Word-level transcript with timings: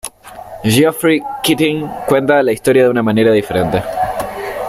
Geoffrey 0.63 1.21
Keating 1.43 1.87
cuenta 2.07 2.41
la 2.41 2.51
historia 2.51 2.85
de 2.85 2.89
una 2.89 3.03
manera 3.03 3.31
diferente. 3.31 3.83